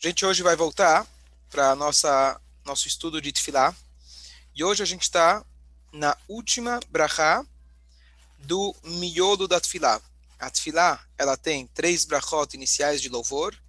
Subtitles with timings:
[0.00, 1.04] A gente hoje vai voltar
[1.50, 3.74] para nossa nosso estudo de Tfilá.
[4.54, 5.44] E hoje a gente está
[5.92, 7.44] na última brachá
[8.38, 10.00] do miolo da Tfilá.
[10.38, 13.60] A Tfilá, ela tem três brachot iniciais de louvor,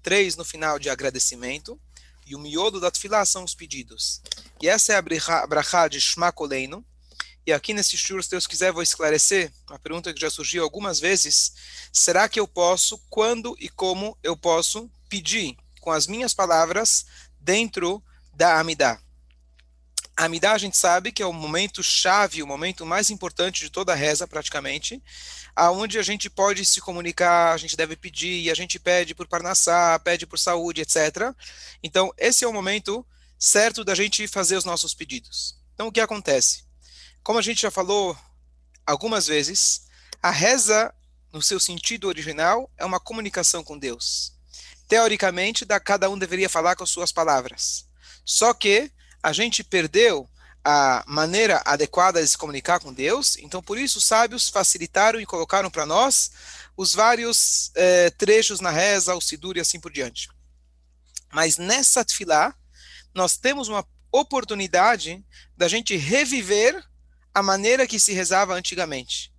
[0.00, 1.80] três no final de agradecimento,
[2.24, 4.22] e o miolo da Tfilá são os pedidos.
[4.60, 6.86] E essa é a brachá de Shma Koleinu.
[7.44, 11.00] E aqui nesse shur, se Deus quiser, vou esclarecer uma pergunta que já surgiu algumas
[11.00, 11.52] vezes.
[11.92, 17.04] Será que eu posso, quando e como eu posso pedir com as minhas palavras
[17.40, 19.00] dentro da Amidá.
[20.16, 23.68] A Amidá a gente sabe que é o momento chave, o momento mais importante de
[23.68, 25.02] toda a reza, praticamente,
[25.56, 29.98] aonde a gente pode se comunicar, a gente deve pedir, a gente pede por Parnassá,
[29.98, 31.34] pede por saúde, etc.
[31.82, 33.04] Então, esse é o momento
[33.36, 35.58] certo da gente fazer os nossos pedidos.
[35.74, 36.64] Então, o que acontece?
[37.24, 38.16] Como a gente já falou
[38.86, 39.88] algumas vezes,
[40.22, 40.94] a reza,
[41.32, 44.32] no seu sentido original, é uma comunicação com Deus
[44.92, 47.86] teoricamente, da, cada um deveria falar com as suas palavras.
[48.26, 50.28] Só que a gente perdeu
[50.62, 55.24] a maneira adequada de se comunicar com Deus, então por isso os sábios facilitaram e
[55.24, 56.32] colocaram para nós
[56.76, 60.28] os vários eh, trechos na reza, o Sidur e assim por diante.
[61.32, 62.54] Mas nessa tefilá,
[63.14, 65.24] nós temos uma oportunidade
[65.56, 66.84] da gente reviver
[67.32, 69.32] a maneira que se rezava antigamente.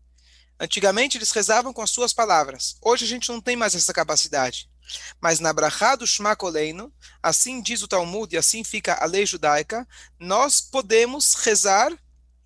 [0.60, 2.76] Antigamente eles rezavam com as suas palavras.
[2.82, 4.73] Hoje a gente não tem mais essa capacidade.
[5.22, 9.26] Mas na brachá do Shema Koleinu, assim diz o Talmud e assim fica a lei
[9.26, 9.88] judaica,
[10.20, 11.92] nós podemos rezar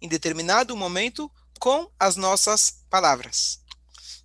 [0.01, 3.59] em determinado momento com as nossas palavras.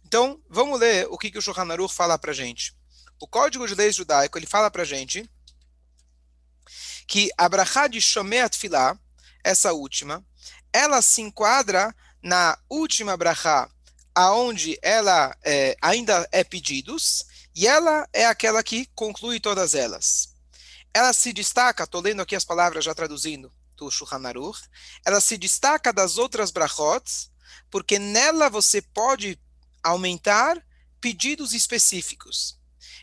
[0.05, 2.77] Então, vamos ler o que, que o Shulchan Aruch fala para gente.
[3.19, 5.29] O Código de Leis Judaico, ele fala para gente
[7.07, 8.99] que a brachá de Shomeat Filah,
[9.43, 10.25] essa última,
[10.73, 13.69] ela se enquadra na última brachá,
[14.15, 17.25] aonde ela é, ainda é pedidos,
[17.55, 20.35] e ela é aquela que conclui todas elas.
[20.95, 24.61] Ela se destaca, estou lendo aqui as palavras já traduzindo do Shulchan Aruch,
[25.05, 27.31] ela se destaca das outras brachot,
[27.71, 29.39] porque nela você pode
[29.83, 30.63] aumentar
[31.01, 32.59] pedidos específicos.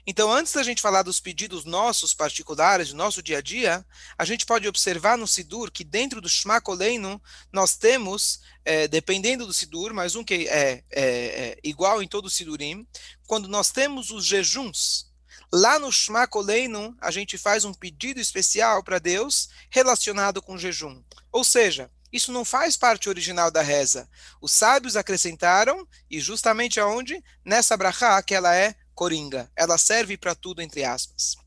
[0.06, 3.85] Então, antes da gente falar dos pedidos nossos particulares, do nosso dia a dia,
[4.17, 9.45] a gente pode observar no Sidur que dentro do Shema Koleinu nós temos, é, dependendo
[9.45, 12.88] do Sidur, mas um que é, é, é, igual em todo o Sidurim,
[13.28, 15.09] quando nós temos os jejuns.
[15.51, 21.03] Lá no Shema Koleinu, a gente faz um pedido especial para Deus relacionado com jejum.
[21.31, 24.09] Ou seja, isso não faz parte original da reza.
[24.41, 27.23] Os sábios acrescentaram, e justamente aonde?
[27.46, 29.50] Nessa brachá, que ela é coringa.
[29.56, 31.38] Ela serve para tudo, entre aspas.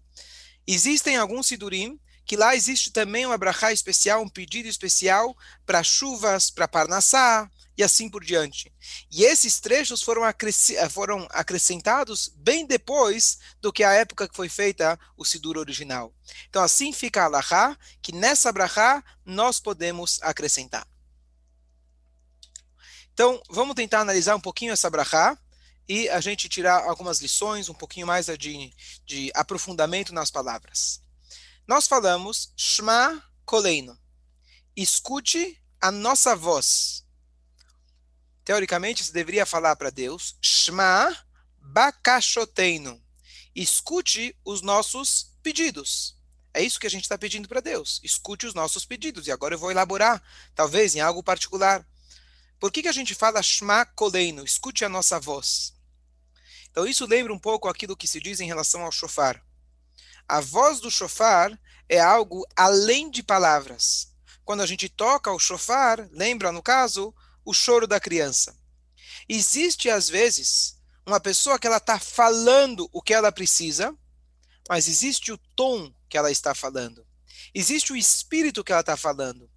[0.66, 5.36] Existem alguns sidurim que lá existe também uma brachá especial, um pedido especial
[5.66, 8.72] para chuvas, para parnassá e assim por diante.
[9.10, 10.22] E esses trechos foram,
[10.90, 16.10] foram acrescentados bem depois do que a época que foi feita o sidur original.
[16.48, 20.86] Então assim fica a alahá, que nessa brachá nós podemos acrescentar.
[23.12, 25.36] Então, vamos tentar analisar um pouquinho essa brachá
[25.94, 28.72] e a gente tirar algumas lições, um pouquinho mais de,
[29.04, 31.02] de aprofundamento nas palavras.
[31.68, 34.00] Nós falamos Shma Koleino.
[34.74, 37.04] Escute a nossa voz.
[38.42, 41.14] Teoricamente, você deveria falar para Deus Shma
[41.60, 42.98] Bakashoteino.
[43.54, 46.16] Escute os nossos pedidos.
[46.54, 48.00] É isso que a gente está pedindo para Deus.
[48.02, 49.26] Escute os nossos pedidos.
[49.26, 50.22] E agora eu vou elaborar,
[50.54, 51.86] talvez em algo particular.
[52.58, 54.42] Por que, que a gente fala Shma Koleino?
[54.42, 55.81] Escute a nossa voz.
[56.72, 59.40] Então isso lembra um pouco aquilo que se diz em relação ao shofar.
[60.26, 61.56] A voz do shofar
[61.86, 64.10] é algo além de palavras.
[64.42, 68.56] Quando a gente toca o shofar, lembra, no caso, o choro da criança.
[69.28, 73.94] Existe, às vezes, uma pessoa que ela está falando o que ela precisa,
[74.68, 77.06] mas existe o tom que ela está falando.
[77.54, 79.50] Existe o espírito que ela está falando.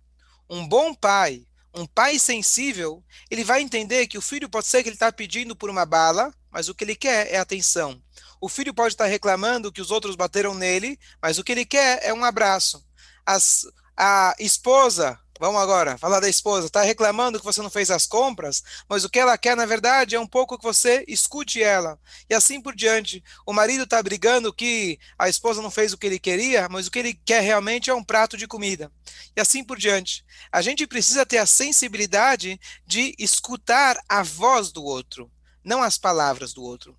[0.49, 4.89] Um bom pai, um pai sensível, ele vai entender que o filho pode ser que
[4.89, 8.01] ele está pedindo por uma bala, mas o que ele quer é atenção.
[8.39, 11.99] O filho pode estar reclamando que os outros bateram nele, mas o que ele quer
[12.01, 12.81] é um abraço.
[13.25, 13.67] As,
[13.97, 16.67] a esposa Vamos agora falar da esposa.
[16.67, 20.15] Está reclamando que você não fez as compras, mas o que ela quer, na verdade,
[20.15, 21.99] é um pouco que você escute ela.
[22.29, 23.21] E assim por diante.
[23.45, 26.91] O marido está brigando que a esposa não fez o que ele queria, mas o
[26.91, 28.89] que ele quer realmente é um prato de comida.
[29.35, 30.23] E assim por diante.
[30.49, 32.57] A gente precisa ter a sensibilidade
[32.87, 35.29] de escutar a voz do outro,
[35.65, 36.97] não as palavras do outro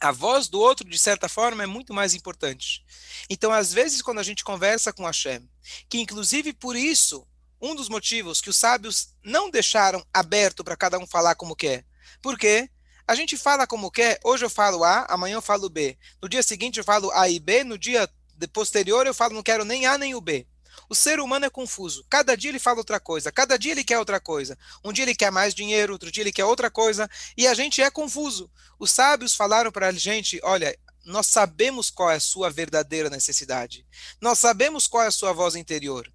[0.00, 2.84] a voz do outro, de certa forma, é muito mais importante.
[3.30, 5.48] Então, às vezes, quando a gente conversa com Hashem,
[5.88, 7.26] que inclusive por isso,
[7.60, 11.86] um dos motivos que os sábios não deixaram aberto para cada um falar como quer,
[12.20, 12.68] porque
[13.08, 15.96] A gente fala como quer, hoje eu falo A, amanhã eu falo B.
[16.20, 18.08] No dia seguinte eu falo A e B, no dia
[18.52, 20.46] posterior eu falo não quero nem A nem o B.
[20.88, 22.04] O ser humano é confuso.
[22.08, 24.56] Cada dia ele fala outra coisa, cada dia ele quer outra coisa.
[24.84, 27.82] Um dia ele quer mais dinheiro, outro dia ele quer outra coisa, e a gente
[27.82, 28.50] é confuso.
[28.78, 33.86] Os sábios falaram para a gente: olha, nós sabemos qual é a sua verdadeira necessidade.
[34.20, 36.12] Nós sabemos qual é a sua voz interior.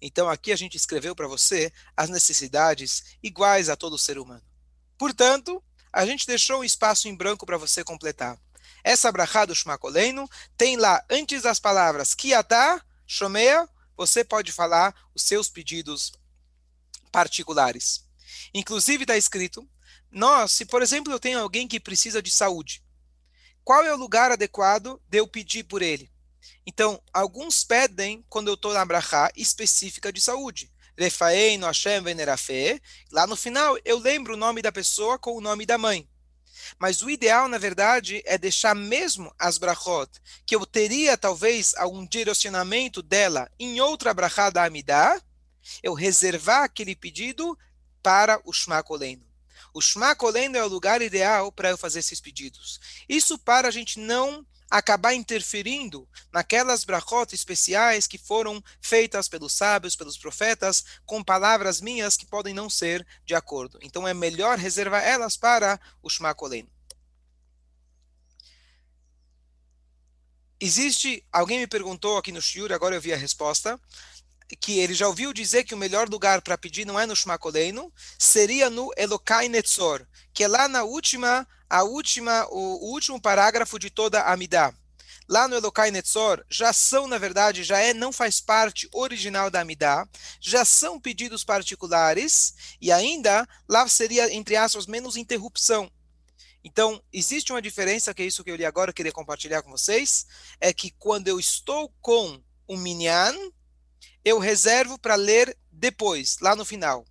[0.00, 4.42] Então aqui a gente escreveu para você as necessidades iguais a todo ser humano.
[4.98, 5.62] Portanto,
[5.92, 8.36] a gente deixou um espaço em branco para você completar.
[8.82, 9.54] Essa brachá do
[10.56, 13.68] tem lá, antes das palavras Kiatá, Shomea,
[14.06, 16.12] você pode falar os seus pedidos
[17.12, 18.04] particulares.
[18.52, 19.68] Inclusive está escrito,
[20.10, 22.82] nós, se por exemplo eu tenho alguém que precisa de saúde,
[23.62, 26.10] qual é o lugar adequado de eu pedir por ele?
[26.66, 30.72] Então, alguns pedem quando eu estou na brachá específica de saúde.
[31.58, 32.80] no Hashem Venerafé.
[33.12, 36.08] Lá no final, eu lembro o nome da pessoa com o nome da mãe.
[36.78, 40.10] Mas o ideal, na verdade, é deixar mesmo as brachot,
[40.46, 45.20] que eu teria talvez algum direcionamento dela em outra brachá da Amidá,
[45.82, 47.56] eu reservar aquele pedido
[48.02, 49.24] para o Shema Koleno.
[49.74, 52.78] O Shema Koleno é o lugar ideal para eu fazer esses pedidos.
[53.08, 59.94] Isso para a gente não acabar interferindo naquelas brachot especiais que foram feitas pelos sábios,
[59.94, 63.78] pelos profetas, com palavras minhas que podem não ser de acordo.
[63.82, 66.70] Então é melhor reservar elas para o Shema Koleno.
[70.58, 73.78] Existe, alguém me perguntou aqui no Shiur, agora eu vi a resposta,
[74.58, 77.92] que ele já ouviu dizer que o melhor lugar para pedir não é no Shmakoleinu,
[78.18, 83.78] seria no Elokai Netzor, que é lá na última, a última, o, o último parágrafo
[83.78, 84.74] de toda a Amidah.
[85.26, 89.62] Lá no Elokai Netzor, já são, na verdade, já é, não faz parte original da
[89.62, 90.06] Amidah,
[90.38, 95.90] já são pedidos particulares, e ainda lá seria, entre aspas, menos interrupção.
[96.62, 99.70] Então, existe uma diferença, que é isso que eu li agora, eu queria compartilhar com
[99.70, 100.26] vocês,
[100.60, 103.34] é que quando eu estou com o Minyan,
[104.22, 107.02] eu reservo para ler depois, lá no final.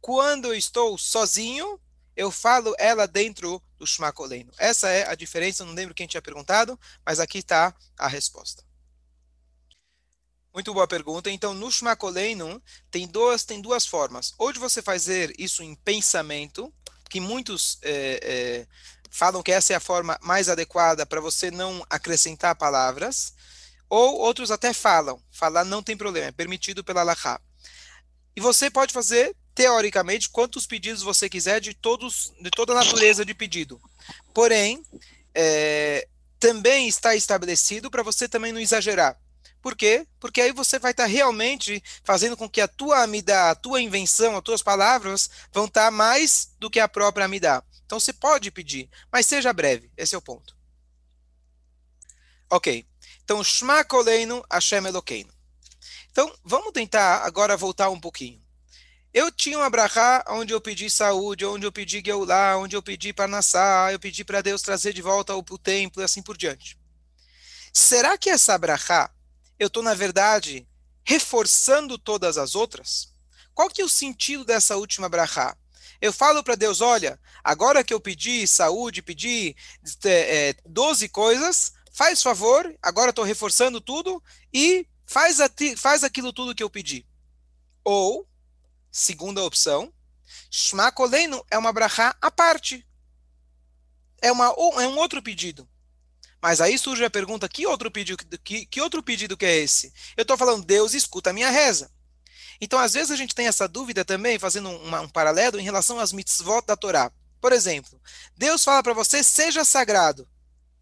[0.00, 1.78] Quando eu estou sozinho,
[2.16, 4.50] eu falo ela dentro do Shmakoleno.
[4.58, 8.64] Essa é a diferença, não lembro quem tinha perguntado, mas aqui está a resposta.
[10.54, 11.30] Muito boa pergunta.
[11.30, 14.32] Então, no Shmakoleno, tem duas, tem duas formas.
[14.38, 16.72] Ou de você fazer isso em pensamento,
[17.10, 18.66] que muitos é, é,
[19.10, 23.34] falam que essa é a forma mais adequada para você não acrescentar palavras,
[23.88, 25.22] ou outros até falam.
[25.30, 27.38] Falar não tem problema, é permitido pela Lahá.
[28.34, 33.24] E você pode fazer, teoricamente, quantos pedidos você quiser de, todos, de toda a natureza
[33.24, 33.80] de pedido.
[34.34, 34.84] Porém,
[35.34, 36.06] é,
[36.38, 39.18] também está estabelecido para você também não exagerar.
[39.62, 40.06] Por quê?
[40.20, 44.36] Porque aí você vai estar realmente fazendo com que a tua amida, a tua invenção,
[44.36, 47.64] as tuas palavras vão estar mais do que a própria amida.
[47.86, 49.90] Então você pode pedir, mas seja breve.
[49.96, 50.54] Esse é o ponto.
[52.50, 52.86] Ok.
[53.24, 55.32] Então, Shma Koleinu Hashem Elokeinu.
[56.12, 58.45] Então, vamos tentar agora voltar um pouquinho.
[59.16, 63.14] Eu tinha uma brachá onde eu pedi saúde, onde eu pedi Geulah, onde eu pedi
[63.14, 66.78] Parnassá, eu pedi para Deus trazer de volta o, o templo e assim por diante.
[67.72, 69.10] Será que essa brachá,
[69.58, 70.68] eu estou, na verdade,
[71.02, 73.10] reforçando todas as outras?
[73.54, 75.56] Qual que é o sentido dessa última brachá?
[75.98, 79.56] Eu falo para Deus, olha, agora que eu pedi saúde, pedi
[80.04, 85.38] é, 12 coisas, faz favor, agora estou reforçando tudo e faz,
[85.78, 87.06] faz aquilo tudo que eu pedi.
[87.82, 88.28] Ou,
[88.96, 89.92] segunda opção,
[90.50, 92.86] Shema Koleno é uma brachá à parte.
[94.22, 95.68] É, uma, é um outro pedido.
[96.40, 99.92] Mas aí surge a pergunta, que outro pedido que, que outro pedido que é esse?
[100.16, 101.90] Eu estou falando, Deus escuta a minha reza.
[102.58, 105.98] Então, às vezes a gente tem essa dúvida também, fazendo uma, um paralelo em relação
[105.98, 107.12] às mitzvot da Torá.
[107.38, 108.00] Por exemplo,
[108.34, 110.26] Deus fala para você, seja sagrado.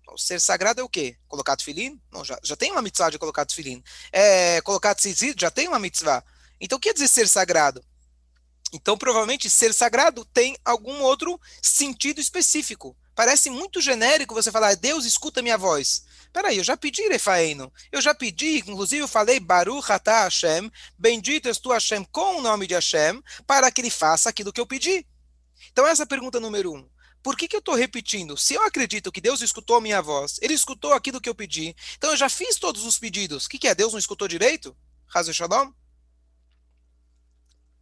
[0.09, 1.17] O ser sagrado é o quê?
[1.27, 2.01] Colocar tefilim?
[2.13, 3.83] Não, já, já tem uma mitzvah de colocar tefilim.
[4.13, 6.23] É, colocar tzizit, já tem uma mitzvah.
[6.61, 7.85] Então, o que quer dizer ser sagrado?
[8.75, 12.97] Então, provavelmente, ser sagrado tem algum outro sentido específico.
[13.15, 16.05] Parece muito genérico você falar, Deus escuta minha voz.
[16.33, 17.73] Peraí, eu já pedi Refaeno.
[17.93, 22.43] Eu já pedi, inclusive eu falei Baruch atah Hashem, bendito és tu Hashem com o
[22.43, 25.07] nome de Hashem, para que ele faça aquilo que eu pedi.
[25.71, 26.85] Então essa é a pergunta número um.
[27.23, 28.37] Por que, que eu estou repetindo?
[28.37, 31.77] Se eu acredito que Deus escutou a minha voz, Ele escutou aquilo que eu pedi,
[31.97, 33.47] então eu já fiz todos os pedidos.
[33.47, 33.75] O que, que é?
[33.75, 34.77] Deus não escutou direito?
[35.15, 35.73] Hazel Shalom?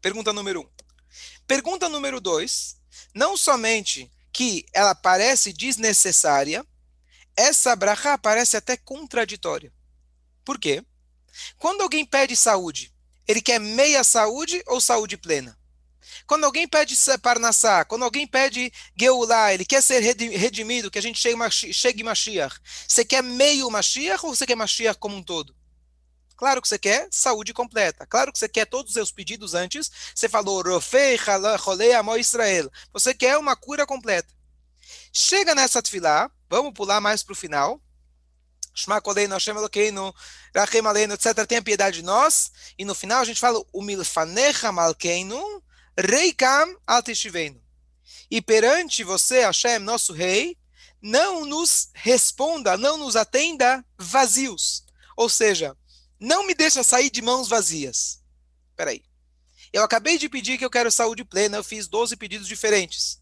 [0.02, 0.68] Pergunta número um.
[1.46, 2.76] Pergunta número dois.
[3.14, 6.66] Não somente que ela parece desnecessária,
[7.36, 9.72] essa brachá parece até contraditória.
[10.44, 10.84] Por quê?
[11.56, 12.92] Quando alguém pede saúde,
[13.28, 15.56] ele quer meia saúde ou saúde plena?
[16.26, 21.18] Quando alguém pede Parnassá, quando alguém pede Geulah, ele quer ser redimido, que a gente
[21.18, 21.38] chegue,
[21.72, 22.58] chegue Mashiach.
[22.88, 25.54] Você quer meio Mashiach ou você quer Mashiach como um todo?
[26.42, 28.04] Claro que você quer saúde completa.
[28.04, 29.88] Claro que você quer todos os seus pedidos antes.
[30.12, 30.60] Você falou,
[31.60, 32.68] Rolei, Israel.
[32.92, 34.26] Você quer uma cura completa.
[35.12, 37.80] Chega nessa tefilá, vamos pular mais para o final.
[38.74, 39.54] Shema Hashem
[41.12, 41.46] etc.
[41.46, 42.50] Tenha piedade de nós.
[42.76, 45.62] E no final a gente fala, Umilfanecha Malkeinu,
[45.96, 47.62] Reikam Altishivenu.
[48.28, 50.58] E perante você, Hashem, nosso rei,
[51.00, 54.82] não nos responda, não nos atenda vazios.
[55.16, 55.76] Ou seja,
[56.22, 58.22] não me deixa sair de mãos vazias.
[58.76, 59.02] Peraí.
[59.72, 63.20] Eu acabei de pedir que eu quero saúde plena, eu fiz 12 pedidos diferentes.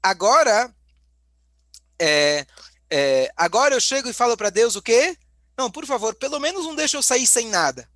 [0.00, 0.72] Agora,
[1.98, 2.46] é,
[2.88, 5.18] é, agora eu chego e falo para Deus o quê?
[5.58, 7.90] Não, por favor, pelo menos não deixa eu sair sem nada.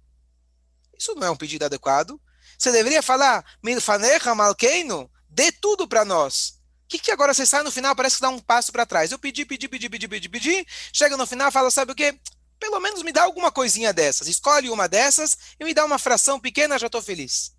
[0.99, 2.21] Isso não é um pedido adequado.
[2.59, 6.61] Você deveria falar, Milfanecha Malkeino, dê tudo para nós.
[6.85, 9.12] O que, que agora você sai no final, parece que dá um passo para trás.
[9.12, 12.19] Eu pedi, pedi, pedi, pedi, pedi, pedi, chega no final fala, sabe o quê?
[12.61, 14.29] Pelo menos me dá alguma coisinha dessas.
[14.29, 17.57] Escolhe uma dessas e me dá uma fração pequena, já estou feliz.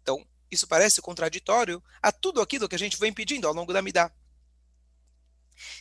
[0.00, 3.82] Então, isso parece contraditório a tudo aquilo que a gente vem pedindo ao longo da
[3.82, 4.10] Midá.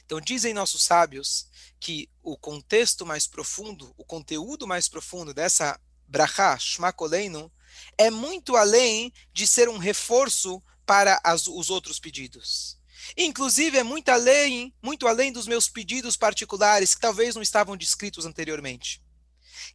[0.04, 1.48] Então, dizem nossos sábios
[1.80, 7.52] que o contexto mais profundo, o conteúdo mais profundo dessa brachá, shmakoleinu,
[7.98, 12.80] é muito além de ser um reforço para as, os outros pedidos.
[13.18, 18.26] Inclusive, é muito além, muito além dos meus pedidos particulares, que talvez não estavam descritos
[18.26, 19.02] anteriormente.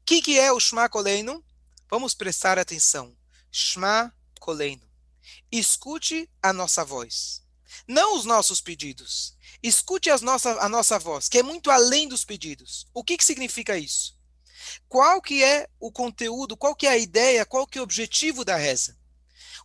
[0.00, 1.44] O que, que é o Shma Koleinu?
[1.88, 3.16] Vamos prestar atenção.
[3.50, 4.88] Shma Koleinu.
[5.50, 7.42] Escute a nossa voz.
[7.86, 9.36] Não os nossos pedidos.
[9.62, 12.86] Escute as nossa, a nossa voz, que é muito além dos pedidos.
[12.94, 14.18] O que, que significa isso?
[14.88, 18.44] Qual que é o conteúdo, qual que é a ideia, qual que é o objetivo
[18.44, 18.96] da reza?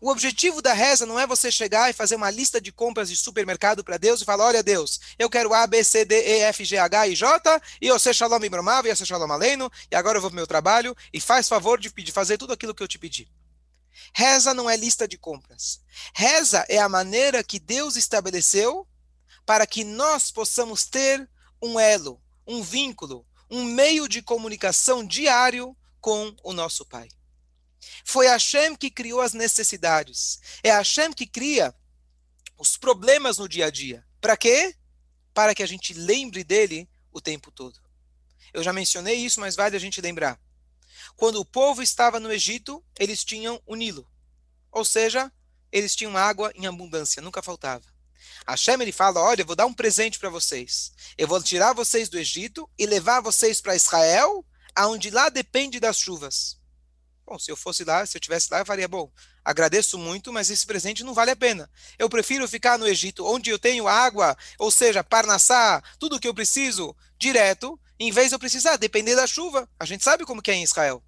[0.02, 3.16] O objetivo da reza não é você chegar e fazer uma lista de compras de
[3.16, 6.66] supermercado para Deus e falar: olha, Deus, eu quero A, B, C, D, E, F,
[6.66, 9.96] G, H e J, e eu sei Shalom Ibromav, e eu sei Shalom Aleino, e
[9.96, 12.76] agora eu vou para o meu trabalho, e faz favor de pedir, fazer tudo aquilo
[12.76, 13.32] que eu te pedi.
[14.14, 15.82] Reza não é lista de compras.
[16.14, 18.88] Reza é a maneira que Deus estabeleceu
[19.46, 21.30] para que nós possamos ter
[21.62, 27.08] um elo, um vínculo, um meio de comunicação diário com o nosso Pai.
[28.04, 30.40] Foi Hashem que criou as necessidades.
[30.64, 31.74] É Hashem que cria
[32.58, 34.06] os problemas no dia a dia.
[34.22, 34.76] Para quê?
[35.34, 37.80] Para que a gente lembre dele o tempo todo.
[38.54, 40.40] Eu já mencionei isso, mas vale a gente lembrar.
[41.16, 44.10] Quando o povo estava no Egito, eles tinham o Nilo.
[44.72, 45.32] Ou seja,
[45.72, 47.86] eles tinham água em abundância, nunca faltava.
[48.48, 50.92] Hashem ele fala: Olha, eu vou dar um presente para vocês.
[51.18, 55.98] Eu vou tirar vocês do Egito e levar vocês para Israel, aonde lá depende das
[56.00, 56.58] chuvas.
[57.26, 59.12] Bom, se eu fosse lá, se eu tivesse lá, eu faria, bom,
[59.44, 61.70] agradeço muito, mas esse presente não vale a pena.
[61.98, 66.28] Eu prefiro ficar no Egito, onde eu tenho água, ou seja, Parnassá, tudo o que
[66.28, 69.68] eu preciso, direto, em vez de eu precisar depender da chuva.
[69.80, 71.04] A gente sabe como que é em Israel.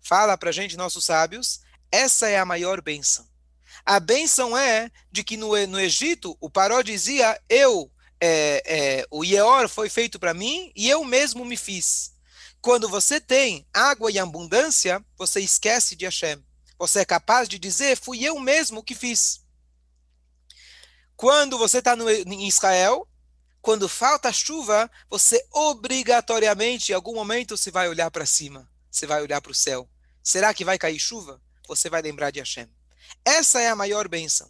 [0.00, 1.60] Fala pra gente, nossos sábios,
[1.90, 3.24] essa é a maior bênção.
[3.86, 7.88] A bênção é de que no, no Egito, o Paró dizia, eu,
[8.20, 12.11] é, é, o Yeor foi feito para mim e eu mesmo me fiz.
[12.62, 16.40] Quando você tem água e abundância, você esquece de Hashem.
[16.78, 19.42] Você é capaz de dizer, fui eu mesmo que fiz.
[21.16, 23.08] Quando você está em Israel,
[23.60, 28.70] quando falta chuva, você obrigatoriamente, em algum momento, você vai olhar para cima.
[28.88, 29.90] Você vai olhar para o céu.
[30.22, 31.42] Será que vai cair chuva?
[31.66, 32.68] Você vai lembrar de Hashem.
[33.24, 34.48] Essa é a maior bênção.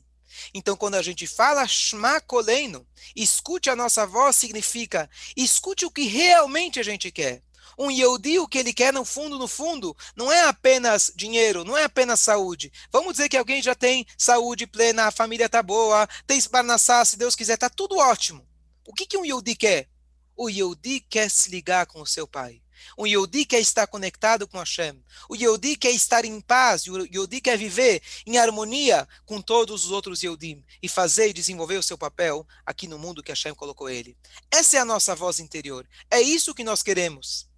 [0.52, 6.04] Então, quando a gente fala Shma Koleino, escute a nossa voz, significa escute o que
[6.04, 7.42] realmente a gente quer.
[7.78, 11.76] Um Yehudi, o que ele quer no fundo, no fundo, não é apenas dinheiro, não
[11.76, 12.72] é apenas saúde.
[12.90, 17.16] Vamos dizer que alguém já tem saúde plena, a família tá boa, tem Barnassá, se
[17.16, 18.46] Deus quiser, tá tudo ótimo.
[18.86, 19.88] O que, que um Yehudi quer?
[20.36, 22.62] O Yehudi quer se ligar com o seu pai.
[22.96, 25.02] O Yehudi quer estar conectado com Hashem.
[25.28, 26.86] O Yehudi quer estar em paz.
[26.86, 31.76] O Yehudi quer viver em harmonia com todos os outros Yehudim e fazer e desenvolver
[31.76, 34.16] o seu papel aqui no mundo que Hashem colocou ele.
[34.50, 35.86] Essa é a nossa voz interior.
[36.10, 37.48] É isso que nós queremos.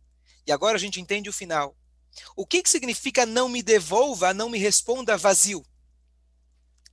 [0.46, 1.76] E agora a gente entende o final.
[2.36, 5.64] O que, que significa não me devolva, não me responda vazio?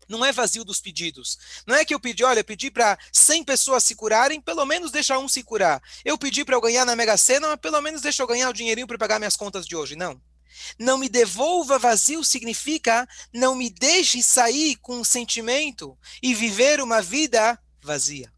[0.08, 1.38] Não é vazio dos pedidos.
[1.66, 4.92] Não é que eu pedi, olha, eu pedi para 100 pessoas se curarem, pelo menos
[4.92, 5.82] deixa um se curar.
[6.04, 8.54] Eu pedi para eu ganhar na Mega Sena, mas pelo menos deixa eu ganhar o
[8.54, 9.96] dinheirinho para pagar minhas contas de hoje.
[9.96, 10.22] Não.
[10.78, 17.02] Não me devolva vazio significa não me deixe sair com um sentimento e viver uma
[17.02, 18.32] vida vazia.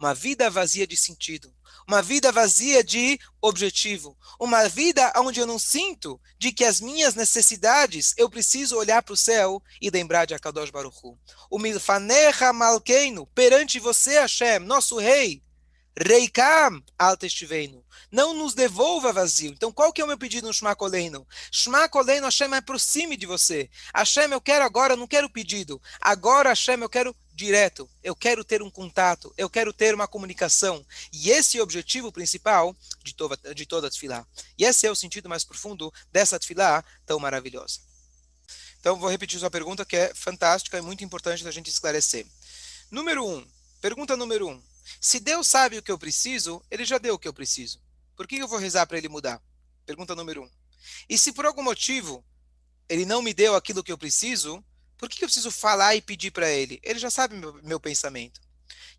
[0.00, 1.54] Uma vida vazia de sentido,
[1.86, 7.14] uma vida vazia de objetivo, uma vida onde eu não sinto de que as minhas
[7.14, 11.18] necessidades, eu preciso olhar para o céu e lembrar de Akadosh Baruch Hu.
[11.50, 15.42] O milfanecha malkeino, perante você, Hashem, nosso rei,
[15.94, 19.52] reikam altestiveno, não nos devolva vazio.
[19.52, 21.26] Então, qual que é o meu pedido no Shema Koleino?
[21.52, 23.68] Shema Koleino, Hashem, aproxime de você.
[23.94, 25.80] Hashem, eu quero agora, não quero pedido.
[26.00, 27.88] Agora, Hashem, eu quero direto.
[28.02, 30.84] Eu quero ter um contato, eu quero ter uma comunicação.
[31.10, 34.26] E esse é o objetivo principal de toda, de toda a tefilá.
[34.58, 37.80] E esse é o sentido mais profundo dessa tefilá tão maravilhosa.
[38.78, 42.26] Então, vou repetir sua pergunta, que é fantástica e muito importante da gente esclarecer.
[42.90, 43.46] Número um,
[43.80, 44.62] pergunta número um.
[45.00, 47.80] Se Deus sabe o que eu preciso, ele já deu o que eu preciso.
[48.16, 49.40] Por que eu vou rezar para ele mudar?
[49.86, 50.50] Pergunta número um.
[51.08, 52.24] E se por algum motivo
[52.88, 54.62] ele não me deu aquilo que eu preciso,
[55.00, 56.78] por que eu preciso falar e pedir para ele?
[56.82, 58.38] Ele já sabe meu, meu pensamento.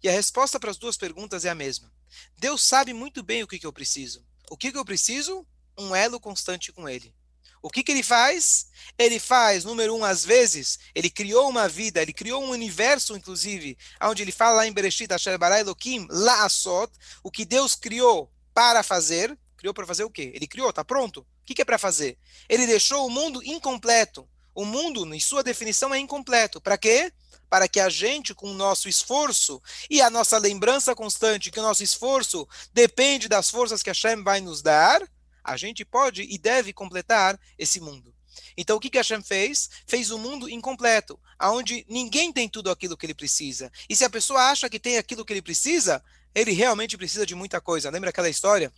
[0.02, 1.94] E a resposta para as duas perguntas é a mesma.
[2.40, 4.26] Deus sabe muito bem o que, que eu preciso.
[4.50, 5.46] O que, que eu preciso?
[5.78, 7.14] Um elo constante com ele.
[7.62, 8.72] O que, que ele faz?
[8.98, 13.78] Ele faz, número um, às vezes, ele criou uma vida, ele criou um universo, inclusive,
[14.02, 16.92] onde ele fala lá em Bereshit, Asher Bara Elohim, La'asot,
[17.22, 19.38] o que Deus criou para fazer.
[19.56, 20.32] Criou para fazer o quê?
[20.34, 21.20] Ele criou, tá pronto.
[21.20, 22.18] O que, que é para fazer?
[22.50, 24.28] Ele deixou o mundo incompleto.
[24.54, 26.60] O mundo, em sua definição, é incompleto.
[26.60, 27.12] Para quê?
[27.50, 31.64] Para que a gente, com o nosso esforço e a nossa lembrança constante que o
[31.64, 35.02] nosso esforço depende das forças que a Hashem vai nos dar,
[35.44, 38.14] a gente pode e deve completar esse mundo.
[38.56, 39.70] Então, o que, que Hashem fez?
[39.86, 43.72] Fez o um mundo incompleto, onde ninguém tem tudo aquilo que ele precisa.
[43.90, 46.04] E se a pessoa acha que tem aquilo que ele precisa,
[46.34, 47.90] ele realmente precisa de muita coisa.
[47.90, 48.72] Lembra aquela história?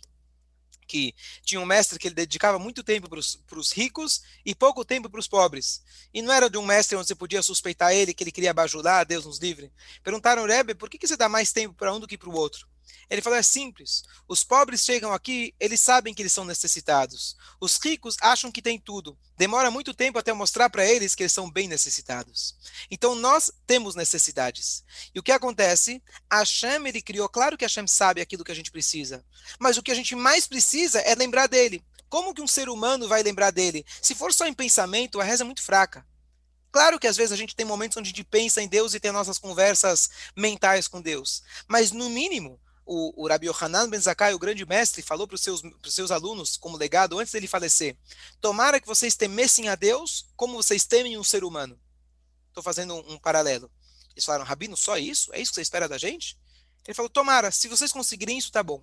[0.86, 5.08] Que tinha um mestre que ele dedicava muito tempo para os ricos e pouco tempo
[5.08, 5.82] para os pobres.
[6.12, 9.04] E não era de um mestre onde você podia suspeitar ele que ele queria bajular,
[9.04, 9.72] Deus nos livre.
[10.02, 12.34] Perguntaram, Rebbe, por que, que você dá mais tempo para um do que para o
[12.34, 12.73] outro?
[13.08, 14.02] Ele falou: é simples.
[14.28, 17.36] Os pobres chegam aqui, eles sabem que eles são necessitados.
[17.60, 19.18] Os ricos acham que têm tudo.
[19.36, 22.56] Demora muito tempo até mostrar para eles que eles são bem necessitados.
[22.90, 24.84] Então nós temos necessidades.
[25.14, 26.02] E o que acontece?
[26.30, 29.24] Hashem, ele criou, claro que Hashem sabe aquilo que a gente precisa.
[29.58, 31.84] Mas o que a gente mais precisa é lembrar dele.
[32.08, 33.84] Como que um ser humano vai lembrar dele?
[34.00, 36.06] Se for só em pensamento, a reza é muito fraca.
[36.74, 39.00] Claro que às vezes a gente tem momentos onde a gente pensa em Deus e
[39.00, 41.42] tem nossas conversas mentais com Deus.
[41.68, 45.40] Mas no mínimo, o, o Rabi Yohanan Ben Zakkai, o grande mestre, falou para os
[45.40, 47.96] seus, seus alunos, como legado, antes dele falecer:
[48.40, 51.78] Tomara que vocês temessem a Deus como vocês temem um ser humano.
[52.48, 53.70] Estou fazendo um, um, paralelo.
[54.12, 55.32] Eles falaram, Rabino, só isso?
[55.34, 56.38] É isso que você espera da gente?
[56.86, 58.82] Ele falou: Tomara, se vocês conseguirem isso, tá bom.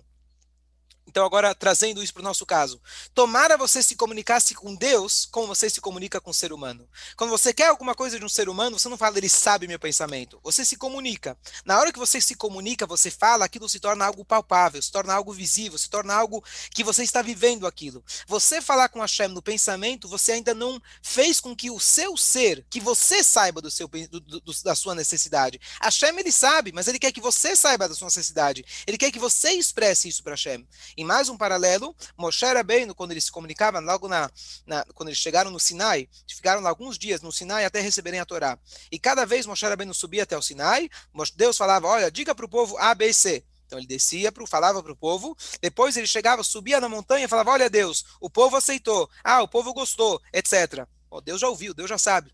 [1.06, 2.80] Então, agora trazendo isso para o nosso caso.
[3.14, 6.88] Tomara você se comunicasse com Deus como você se comunica com o ser humano.
[7.16, 9.78] Quando você quer alguma coisa de um ser humano, você não fala, ele sabe meu
[9.78, 10.38] pensamento.
[10.42, 11.36] Você se comunica.
[11.64, 15.12] Na hora que você se comunica, você fala, aquilo se torna algo palpável, se torna
[15.12, 18.04] algo visível, se torna algo que você está vivendo aquilo.
[18.26, 22.64] Você falar com Hashem no pensamento, você ainda não fez com que o seu ser,
[22.70, 25.60] que você saiba do seu, do, do, da sua necessidade.
[25.80, 28.64] Hashem, ele sabe, mas ele quer que você saiba da sua necessidade.
[28.86, 30.66] Ele quer que você expresse isso para Hashem.
[30.96, 34.30] Em mais um paralelo, Moshe Rabbeinu, quando eles se comunicavam, logo na,
[34.66, 38.24] na, quando eles chegaram no Sinai, ficaram lá alguns dias no Sinai até receberem a
[38.24, 38.58] Torá.
[38.90, 40.88] E cada vez Moshe Rabbeinu subia até o Sinai,
[41.34, 43.44] Deus falava, olha, diga para o povo A, B e C.
[43.66, 47.28] Então ele descia, pro, falava para o povo, depois ele chegava, subia na montanha e
[47.28, 50.86] falava, olha Deus, o povo aceitou, ah, o povo gostou, etc.
[51.08, 52.32] Oh, Deus já ouviu, Deus já sabe.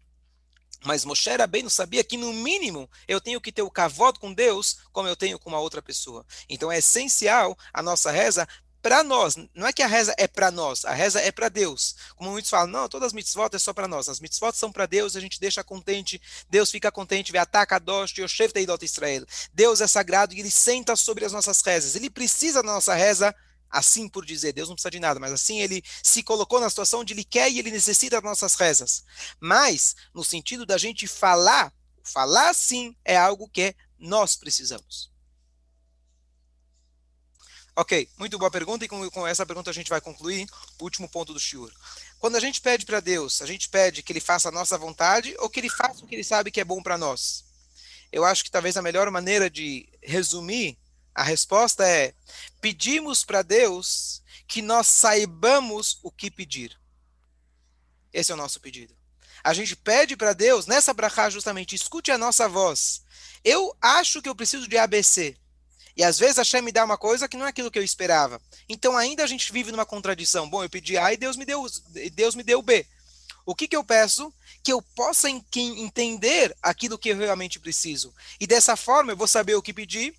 [0.84, 1.30] Mas Moshe
[1.62, 5.16] não sabia que, no mínimo, eu tenho que ter o cavoto com Deus como eu
[5.16, 6.24] tenho com uma outra pessoa.
[6.48, 8.46] Então é essencial a nossa reza
[8.80, 9.36] para nós.
[9.54, 11.96] Não é que a reza é para nós, a reza é para Deus.
[12.16, 14.08] Como muitos falam, não, todas as mitzvot é só para nós.
[14.08, 18.16] As mitzvot são para Deus, a gente deixa doente, Deus fica contente, vê ataca Dosh,
[18.18, 19.26] Yoshev Teidot Israel.
[19.52, 21.96] Deus é sagrado e ele senta sobre as nossas rezas.
[21.96, 23.34] Ele precisa da nossa reza
[23.70, 27.00] assim por dizer, Deus não precisa de nada, mas assim ele se colocou na situação
[27.00, 29.04] onde ele quer e ele necessita das nossas rezas.
[29.40, 35.10] Mas, no sentido da gente falar, falar sim é algo que nós precisamos.
[37.78, 40.48] Ok, muito boa pergunta, e com, com, essa pergunta a gente vai concluir
[40.80, 41.72] o último ponto do Shiur.
[42.18, 45.32] Quando a gente pede para Deus, a gente pede que Ele faça a nossa vontade
[45.38, 47.44] ou que Ele faça o que Ele sabe que é bom para nós?
[48.10, 50.76] Eu acho que talvez a melhor maneira de resumir
[51.18, 52.14] a resposta é:
[52.60, 56.78] pedimos para Deus que nós saibamos o que pedir.
[58.12, 58.96] Esse é o nosso pedido.
[59.42, 63.02] A gente pede para Deus, nessa brachá justamente, escute a nossa voz.
[63.44, 65.36] Eu acho que eu preciso de ABC.
[65.96, 67.82] E às vezes a Hashem me dá uma coisa que não é aquilo que eu
[67.82, 68.40] esperava.
[68.68, 70.48] Então ainda a gente vive numa contradição.
[70.48, 71.66] Bom, eu pedi A e Deus me deu,
[72.12, 72.86] Deus me deu B.
[73.44, 74.32] O que, que eu peço?
[74.62, 78.14] Que eu possa entender aquilo que eu realmente preciso.
[78.38, 80.14] E dessa forma eu vou saber o que pedir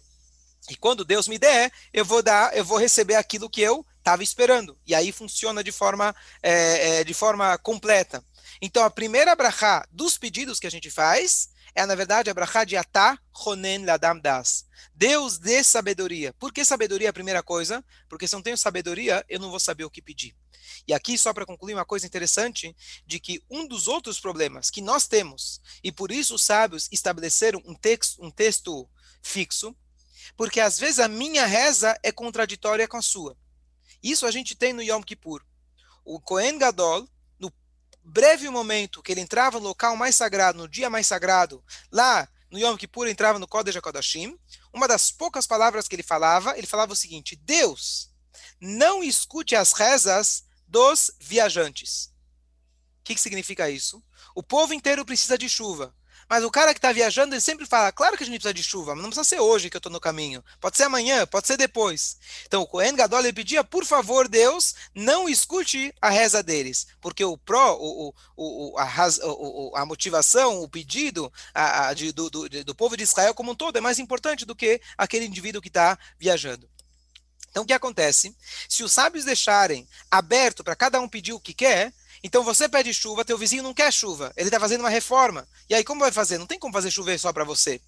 [0.69, 4.23] E quando Deus me der, eu vou dar, eu vou receber aquilo que eu estava
[4.23, 4.77] esperando.
[4.85, 8.23] E aí funciona de forma, é, é, de forma completa.
[8.61, 12.63] Então, a primeira brachá dos pedidos que a gente faz é, na verdade, a brachá
[12.63, 14.65] de Atá Ronen Ladam Das.
[14.93, 16.33] Deus dê sabedoria.
[16.33, 17.83] Por que sabedoria é a primeira coisa?
[18.07, 20.35] Porque se não tenho sabedoria, eu não vou saber o que pedir.
[20.87, 24.81] E aqui, só para concluir, uma coisa interessante, de que um dos outros problemas que
[24.81, 28.89] nós temos, e por isso os sábios estabeleceram um texto, um texto
[29.21, 29.75] fixo,
[30.35, 33.37] porque às vezes a minha reza é contraditória com a sua.
[34.01, 35.43] Isso a gente tem no Yom Kippur.
[36.05, 37.51] O Kohen Gadol, no
[38.03, 42.57] breve momento que ele entrava no local mais sagrado, no dia mais sagrado, lá no
[42.57, 44.37] Yom Kippur entrava no Kodesh HaKodashim,
[44.73, 48.09] uma das poucas palavras que ele falava, ele falava o seguinte, Deus,
[48.59, 52.11] não escute as rezas dos viajantes.
[52.99, 54.03] O que, que significa isso?
[54.35, 55.95] O povo inteiro precisa de chuva.
[56.29, 58.61] Mas o cara que está viajando, ele sempre fala, claro que a gente precisa de
[58.61, 60.43] chuva, mas não precisa ser hoje que eu estou no caminho.
[60.61, 62.17] Pode ser amanhã, pode ser depois.
[62.45, 66.85] Então o Cohen Gadol ele pedia, por favor, Deus, não escute a reza deles.
[67.01, 72.29] Porque o pró, o, o, o, a, a, motivação, o pedido a, a, de, do,
[72.29, 75.61] do, do povo de Israel como um todo é mais importante do que aquele indivíduo
[75.61, 76.69] que está viajando.
[77.49, 78.35] Então, o que acontece?
[78.67, 81.91] Se os sábios deixarem aberto para cada um pedir o que quer,
[82.23, 85.47] então você pede chuva, teu vizinho não quer chuva, ele está fazendo uma reforma.
[85.69, 86.37] E aí, como vai fazer?
[86.37, 87.81] Não tem como fazer chover só para você.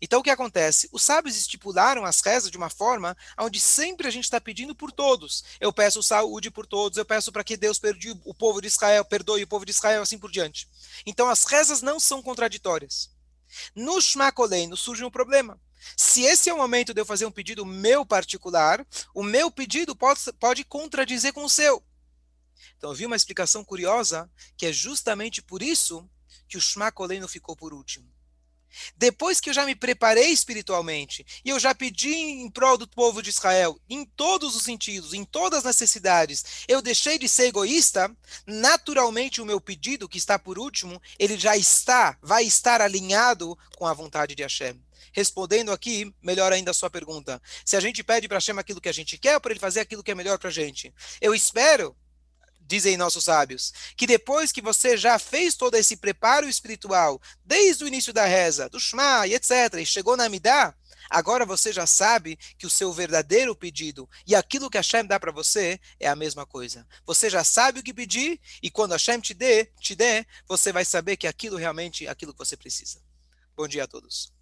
[0.00, 0.88] Então, o que acontece?
[0.92, 4.92] Os sábios estipularam as rezas de uma forma onde sempre a gente está pedindo por
[4.92, 5.44] todos.
[5.60, 9.04] Eu peço saúde por todos, eu peço para que Deus perdoe o povo de Israel,
[9.04, 10.68] perdoe o povo de Israel, assim por diante.
[11.06, 13.10] Então, as rezas não são contraditórias.
[13.74, 15.58] No Shmakoleino surge um problema.
[15.96, 18.84] Se esse é o momento de eu fazer um pedido meu particular,
[19.14, 21.82] o meu pedido pode, pode contradizer com o seu.
[22.78, 26.08] Então, eu vi uma explicação curiosa, que é justamente por isso
[26.48, 28.08] que o Shema Koleinu ficou por último.
[28.96, 33.22] Depois que eu já me preparei espiritualmente e eu já pedi em prol do povo
[33.22, 38.14] de Israel, em todos os sentidos, em todas as necessidades, eu deixei de ser egoísta,
[38.46, 43.86] naturalmente o meu pedido, que está por último, ele já está, vai estar alinhado com
[43.86, 44.80] a vontade de Hashem.
[45.12, 47.40] Respondendo aqui, melhor ainda a sua pergunta.
[47.64, 50.02] Se a gente pede para Hashem aquilo que a gente quer, para ele fazer aquilo
[50.02, 50.94] que é melhor para a gente?
[51.20, 51.96] Eu espero
[52.68, 57.88] dizem nossos sábios, que depois que você já fez todo esse preparo espiritual, desde o
[57.88, 60.76] início da reza, do Shema e etc., e chegou na Midah,
[61.08, 65.32] agora você já sabe que o seu verdadeiro pedido e aquilo que Hashem dá para
[65.32, 66.86] você é a mesma coisa.
[67.06, 70.84] Você já sabe o que pedir, e quando Hashem te dê, te dê, você vai
[70.84, 73.00] saber que aquilo realmente é aquilo que você precisa.
[73.56, 74.37] Bom dia a todos.